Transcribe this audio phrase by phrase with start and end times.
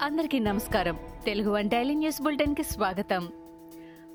[0.00, 0.98] అందరికీ నమస్కారం.
[1.26, 3.28] Telugu one daily news బులెటిన్కి స్వాగతం.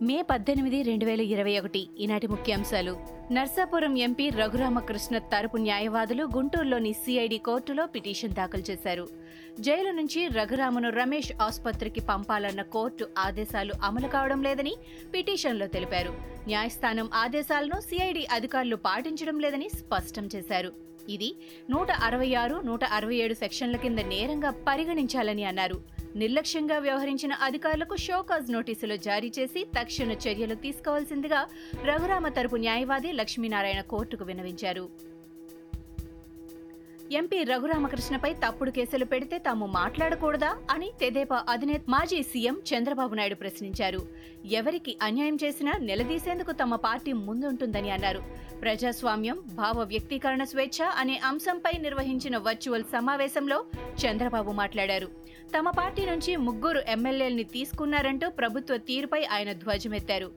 [0.01, 2.97] మే పద్దెనిమిది రెండు వేల ఇరవై ఒకటి ఈనాటి ముఖ్యాంశాలు.
[3.31, 9.07] నర్సాపురం ఎంపీ రఘురామకృష్ణ తరపు న్యాయవాదులు గుంటూరులోని సిఐడి కోర్టులో పిటిషన్ దాఖలు చేశారు.
[9.59, 14.75] జైలు నుంచి రఘురామను రమేష్ ఆసుపత్రికి పంపాలన్న కోర్టు ఆదేశాలు అమలు కావడం లేదని
[15.13, 16.13] పిటిషన్లో తెలిపారు.
[16.47, 20.85] న్యాయస్థానం ఆదేశాలను సిఐడి అధికారులు పాటించడం లేదని స్పష్టం చేశారు.
[21.09, 21.35] ఇది
[21.69, 25.81] నూట అరవై ఆరు నూట అరవై ఏడు సెక్షన్ల కింద నేరంగా పరిగణించాలని అన్నారు.
[26.15, 31.47] నిర్లక్ష్యంగా వ్యవహరించిన అధికారులకు షోకాజ్ నోటీసులు జారీ చేసి తక్షణ చర్యలు తీసుకోవాల్సిందిగా
[31.83, 35.14] రఘురామ తరపు న్యాయవాది లక్ష్మీనారాయణ కోర్టుకు విన్నవించారు.
[37.11, 44.07] ఎంపీ రఘురామకృష్ణపై తప్పుడు కేసులు పెడితే తాము మాట్లాడకూడదా అని తెదేపా అధినేత మాజీ సీఎం చంద్రబాబు నాయుడు ప్రశ్నించారు.
[44.45, 48.23] ఎవరికి అన్యాయం చేసినా నిలదీసేందుకు తమ పార్టీ ముందుంటుందని అన్నారు.
[48.61, 53.65] ప్రజాస్వామ్యం భావ వ్యక్తీకరణ స్వేచ్ఛ అనే అంశంపై నిర్వహించిన వర్చువల్ సమావేశంలో
[54.05, 55.07] చంద్రబాబు మాట్లాడారు.
[55.57, 60.31] తమ పార్టీ నుంచి ముగ్గురు ఎమ్మెల్యేల్ని తీసుకున్నారంటూ ప్రభుత్వ తీరుపై ఆయన ధ్వజమెత్తారు.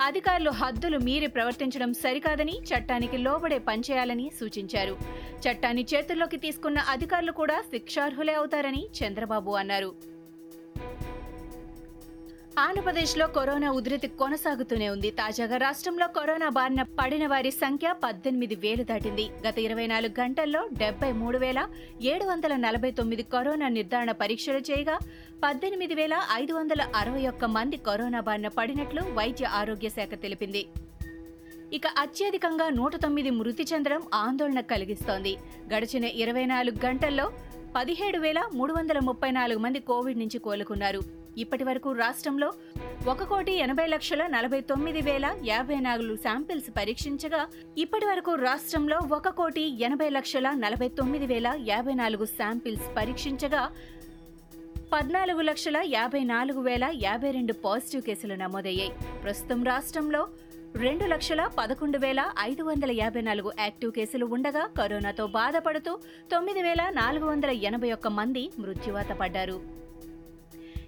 [0.00, 4.94] అధికారులు హద్దులు మీరి ప్రవర్తించడం సరికాదని చట్టానికి లోబడే పనిచేయాలని సూచించారు.
[5.40, 9.90] చట్టాన్ని చేతుల్లోకి తీసుకున్న అధికారులు కూడా శిక్షార్హులే అవుతారని చంద్రబాబు అన్నారు.
[12.62, 15.10] ఆంధ్రప్రదేశ్లో కరోనా ఉధృతి కొనసాగుతూనే ఉంది.
[15.10, 19.24] తాజాగా రాష్ట్రంలో కరోనా బారిన పడిన వారి సంఖ్య పద్దెనిమిది వేలు దాటింది.
[19.48, 21.60] గత ఇరవై నాలుగు గంటల్లో డెబ్బై మూడు వేల
[22.02, 24.96] ఏడు వందల నలభై తొమ్మిది కరోనా నిర్ధారణ పరీక్షలు చేయగా
[25.44, 30.66] పద్దెనిమిది వేల ఐదు వందల అరవై ఒక్క మంది కరోనా బారిన పడినట్లు వైద్య ఆరోగ్య శాఖ తెలిపింది.
[31.72, 35.36] ఇక అత్యధికంగా నూట తొమ్మిది మృతి చెందడం ఆందోళన కలిగిస్తోంది.
[35.74, 37.28] గడిచిన ఇరవై నాలుగు గంటల్లో
[37.76, 41.19] పదిహేడు వేల మూడు వందల ముప్పై నాలుగు మంది కోవిడ్ నుంచి కోలుకున్నారు.
[41.42, 42.48] ఇప్పటి వరకు రాష్ట్రంలో
[43.08, 47.42] ఒక కోటి ఎనభై లక్షల నలభై తొమ్మిది వేల యాభై నాలుగు శాంపిల్స్ పరీక్షించగా
[47.78, 53.62] ఇప్పటి వరకు రాష్ట్రంలో ఒక కోటి ఎనభై లక్షల నలభై తొమ్మిది వేల యాభై నాలుగు శాంపిల్స్ పరీక్షించగా
[54.92, 58.92] పద్నాలుగు లక్షల యాభై నాలుగు వేల యాభై రెండు పాజిటివ్ కేసులు నమోదయ్యాయి.
[59.22, 60.22] ప్రస్తుతం రాష్ట్రంలో
[60.76, 65.92] రెండు లక్షల పదకొండు వేల ఐదు వందల యాభై నాలుగు యాక్టివ్ కేసులు ఉండగా కరోనాతో బాధపడుతూ
[66.32, 69.79] తొమ్మిది వేల నాలుగు వందల ఎనభై ఒక్క మంది మృత్యువాత పడ్డారు.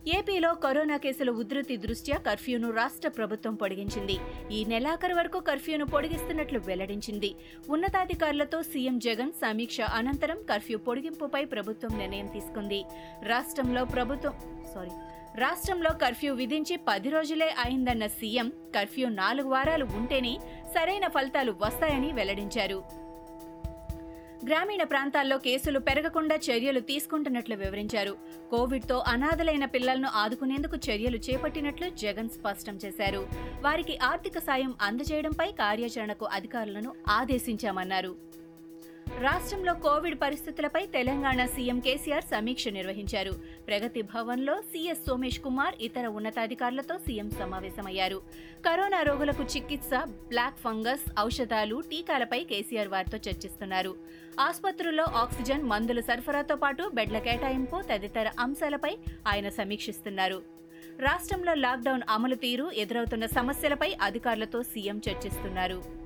[0.06, 4.16] ఏపీలో కరోనా కేసుల ఉధృతి దృష్ట్యా కర్ఫ్యూను రాష్ట్ర ప్రభుత్వం పొడిగించింది.
[4.50, 7.34] ఈ నెలాఖరు వరకు కర్ఫ్యూను పొడిగిస్తున్నట్లు వెల్లడించింది.
[7.68, 12.84] ఉన్నతాధికారులతో సీఎం జగన్ సమీక్ష అనంతరం కర్ఫ్యూ పొడిగింపుపై ప్రభుత్వం నిర్ణయం తీసుకుంది.
[13.26, 14.34] రాష్ట్రంలో ప్రభుత్వం
[14.74, 14.90] సారీ
[15.40, 20.40] రాష్ట్రంలో కర్ఫ్యూ విధించి పది రోజులే అయిందన్న సీఎం కర్ఫ్యూ నాలుగు వారాలు ఉంటేనే
[20.74, 23.01] సరైన ఫలితాలు వస్తాయని వెల్లడించారు.
[24.46, 28.16] గ్రామీణ ప్రాంతాల్లో కేసులు పెరగకుండా చర్యలు తీసుకుంటున్నట్లు వివరించారు.
[28.50, 33.28] కోవిడ్తో అనాథలైన పిల్లలను ఆదుకునేందుకు చర్యలు చేపట్టినట్లు జగన్ స్పష్టం చేశారు.
[33.62, 38.31] వారికి ఆర్థిక సాయం అందజేయడంపై కార్యాచరణకు అధికారులను ఆదేశించామన్నారు.
[39.20, 43.32] రాష్ట్రంలో కోవిడ్ పరిస్థితులపై తెలంగాణ సీఎం కేసీఆర్ సమీక్ష నిర్వహించారు.
[43.66, 48.22] ప్రగతి భవన్లో సీఎస్ సోమేష్ కుమార్ ఇతర ఉన్నతాధికారులతో సీఎం సమావేశమయ్యారు.
[48.66, 53.94] కరోనా రోగులకు చికిత్స బ్లాక్ ఫంగస్ ఔషధాలు టీకాలపై కేసీఆర్ వారితో చర్చిస్తున్నారు.
[54.40, 58.96] ఆసుపత్రుల్లో ఆక్సిజన్ మందుల సరఫరాతో పాటు బెడ్ల కేటాయింపు తదితర అంశాలపై
[59.26, 60.42] ఆయన సమీక్షిస్తున్నారు.
[61.00, 66.01] రాష్ట్రంలో లాక్డౌన్ అమలు తీరు ఎదురవుతున్న సమస్యలపై అధికారులతో సీఎం చర్చిస్తున్నారు.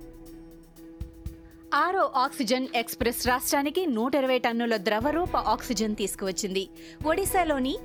[1.74, 6.68] ఆరో ఆక్సిజన్ ఎక్స్ప్రెస్ రాష్ట్రానికి నూట ఇరవై టన్నుల ద్రవరూప ఆక్సిజన్ తీసుకువచ్చింది.
[7.06, 7.78] ఒడిశాలోని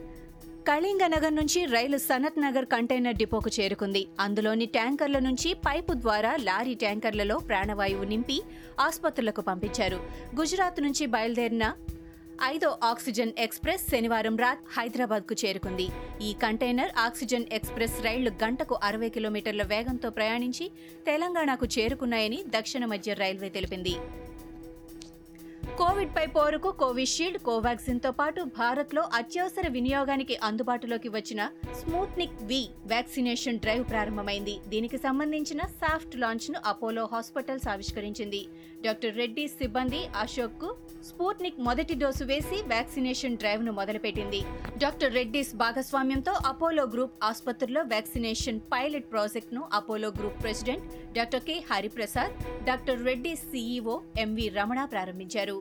[0.68, 4.08] కళింగనగర్ నుంచి రైలు సనత్ నగర్ కంటైనర్ డిపోకు చేరుకుంది.
[4.20, 8.42] అందులోని ట్యాంకర్ల నుంచి పైపు ద్వారా లారీ ట్యాంకర్లలో ప్రాణవాయువు నింపి
[8.80, 10.00] ఆసుపత్రులకు పంపించారు.
[10.40, 11.74] గుజరాత్ నుంచి బయలుదేరిన
[12.44, 15.86] ఐదో ఆక్సిజన్ ఎక్స్ప్రెస్ శనివారం రాత్ హైదరాబాద్కు చేరుకుంది.
[16.28, 20.66] ఈ కంటైనర్ ఆక్సిజన్ ఎక్స్ప్రెస్ రైళ్ళు గంటకు అరవై కిలోమీటర్ల వేగంతో ప్రయాణించి
[21.10, 23.96] తెలంగాణకు చేరుకున్నాయని దక్షిణ మధ్య రైల్వే తెలిపింది.
[25.80, 31.42] కోవిడ్ పై పోరుకు కోవిషీల్డ్ కోవాక్సిన్తో పాటు భారత్లో అత్యవసర వినియోగానికి అందుబాటులోకి వచ్చిన
[31.80, 32.60] స్మూత్నిక్ వి
[32.92, 34.56] వ్యాక్సినేషన్ డ్రైవ్ ప్రారంభమైంది.
[34.72, 38.42] దీనికి సంబంధించిన సాఫ్ట్ లాంచ్ను అపోలో హాస్పిటల్స్ ఆవిష్కరించింది.
[38.86, 40.70] డాక్టర్ రెడ్డి సిబ్బంది అశోక్కు
[41.10, 44.42] స్పూట్నిక్ మొదటి డోసు వేసి వ్యాక్సినేషన్ డ్రైవ్ను మొదలుపెట్టింది.
[44.84, 50.88] డాక్టర్ రెడ్డిస్ భాగస్వామ్యంతో అపోలో గ్రూప్ ఆసుపత్రిలో వ్యాక్సినేషన్ పైలట్ ప్రాజెక్ట్ను Apollo group president
[51.20, 52.36] doctor K Hariprasad
[52.72, 55.58] doctor Reddy CEO M V Ramana ప్రారంభించారు.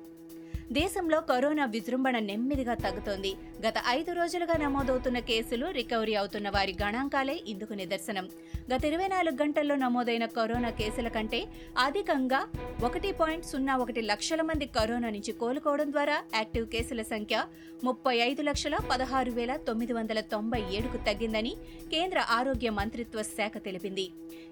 [0.76, 3.30] దేశంలో కరోనా విజృంభణ నెమ్మదిగా తగ్గుతోంది.
[3.64, 8.26] గత ఐదు రోజులుగా నమోదవుతున్న కేసులు రికవరీ అవుతున్న వారి గణాంకాలే ఇందుకు నిదర్శనం.
[8.72, 11.40] గత ఇరవై నాలుగు గంటల్లో నమోదైన కరోనా కేసుల కంటే
[11.86, 12.40] అధికంగా
[12.84, 17.42] ఒకటి పాయింట్ సున్నా ఒకటి లక్షల మంది కరోనా నుంచి కోలుకోవడం ద్వారా యాక్టివ్ కేసుల సంఖ్య
[17.84, 21.54] ముప్పై ఐదు లక్షల పదహారు వేల తొమ్మిది వందల తొంభై ఏడుకు తగ్గిందని
[21.94, 24.08] కేంద్ర ఆరోగ్య మంత్రిత్వ శాఖ తెలిపింది.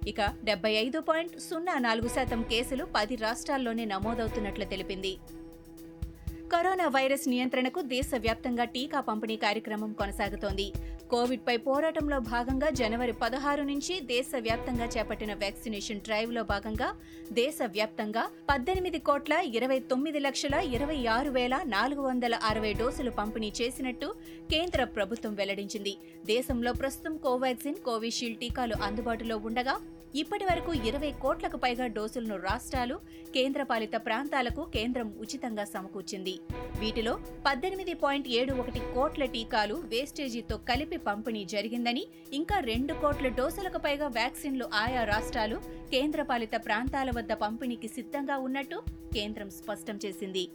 [0.08, 5.14] ఇక డెబ్బై ఐదు పాయింట్ సున్నా నాలుగు శాతం కేసులు పది రాష్ట్రాల్లోనే నమోదవుతున్నట్లు తెలిపింది.
[6.52, 10.66] కరోనా వైరస్ నియంత్రణకు దేశవ్యాప్తంగా టీకా పంపిణీ కార్యక్రమం కొనసాగుతోంది.
[11.10, 16.88] కోవిడ్పై పోరాటంలో భాగంగా జనవరి పదహారు నుంచి దేశవ్యాప్తంగా చేపట్టిన వ్యాక్సినేషన్ డ్రైవ్లో భాగంగా
[17.40, 24.10] దేశవ్యాప్తంగా పద్దెనిమిది కోట్ల ఇరవై తొమ్మిది లక్షల ఇరవై ఆరు వేల నాలుగు వందల అరవై డోసులు పంపిణీ చేసినట్టు
[24.50, 25.94] కేంద్ర ప్రభుత్వం వెల్లడించింది.
[26.26, 29.76] దేశంలో ప్రస్తుతం కోవాక్సిన్ కోవిషీల్డ్ టీకాలు అందుబాటులో ఉండగా
[30.14, 32.96] ఇప్పటి వరకు ఇరవై కోట్లకు పైగా డోసులను రాష్ట్రాలు
[33.34, 36.34] కేంద్రపాలిత ప్రాంతాలకు కేంద్రం ఉచితంగా సమకూర్చింది.
[36.80, 37.12] వీటిలో
[37.46, 44.08] పద్దెనిమిది పాయింట్ ఏడు ఒకటి కోట్ల టీకాలు వేస్టేజీతో కలిపి పంపిణీ జరిగిందని ఇంకా రెండు కోట్ల డోసులకు పైగా
[44.18, 45.58] వ్యాక్సిన్లు ఆయా రాష్ట్రాలు
[45.94, 48.78] కేంద్రపాలిత ప్రాంతాల వద్ద పంపిణీకి సిద్ధంగా ఉన్నట్టు
[49.14, 50.48] కేంద్రం స్పష్టం చేసింది.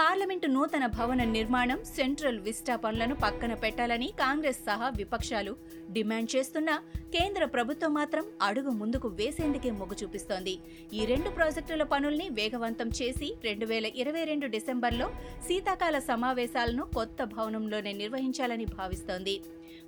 [0.00, 5.52] పార్లమెంటు నూతన భవన నిర్మాణం సెంట్రల్ విస్టా పనులను పక్కన పెట్టాలని కాంగ్రెస్ సహా విపక్షాలు
[5.96, 6.74] డిమాండ్ చేస్తున్నా
[7.14, 10.54] కేంద్ర ప్రభుత్వం మాత్రం అడుగు ముందుకు వేసేందుకే మొగ్గు చూపిస్తోంది.
[10.92, 15.08] ఈ రెండు ప్రాజెక్టుల పనుల్ని వేగవంతం చేసి రెండు వేల ఇరవై రెండు డిసెంబర్లో
[15.48, 19.36] శీతాకాల సమావేశాలను కొత్త భవనంలోనే నిర్వహించాలని భావిస్తోంది.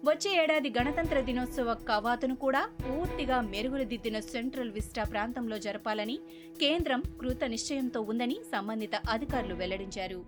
[0.04, 6.18] వచ్చే ఏడాది గణతంత్ర దినోత్సవ కవాతును కూడా పూర్తిగా మెరుగులు దిద్దిన సెంట్రల్ విస్టా ప్రాంతంలో జరపాలని
[6.60, 10.24] కేంద్రం కృత నిశ్చయంతో ఉందని సంబంధిత అధికారులు వెల్లడించారు.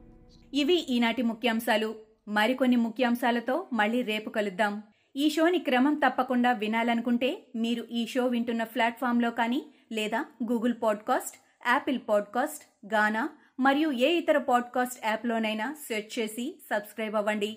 [0.55, 1.94] ఇవి ఈనాటి ముఖ్యాంశాలు.
[2.29, 4.82] మరికొన్ని ముఖ్యాంశాలతో మళ్ళీ రేపు కలుద్దాం.
[5.17, 9.62] ఈ షోని క్రమం తప్పకుండా వినాలనుకుంటే మీరు ఈ షో వింటున్న ప్లాట్ఫామ్లో కానీ
[9.93, 11.37] లేదా Google podcast
[11.67, 13.29] Apple podcast Gaana
[13.61, 17.56] మరియు ఏ ఇతర పాడ్కాస్ట్ యాప్లోనైనా సెర్చ్ చేసి సబ్స్క్రైబ్ అవ్వండి.